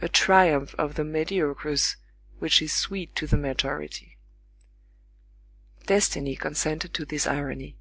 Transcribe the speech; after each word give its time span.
A 0.00 0.08
triumph 0.08 0.74
of 0.78 0.94
the 0.94 1.04
mediocres 1.04 1.96
which 2.38 2.62
is 2.62 2.72
sweet 2.72 3.14
to 3.16 3.26
the 3.26 3.36
majority. 3.36 4.16
Destiny 5.84 6.34
consented 6.34 6.94
to 6.94 7.04
this 7.04 7.26
irony. 7.26 7.76